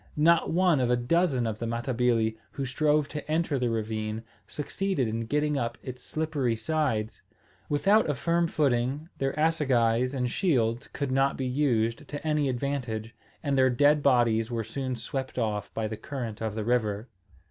[0.17, 5.07] Not one of a dozen of the Matabili, who strove to enter the ravine, succeeded
[5.07, 7.21] in getting up its slippery sides.
[7.69, 13.13] Without a firm footing their assegais and shields could not be used to any advantage;
[13.43, 17.07] and their dead bodies were soon swept off by the current of the river.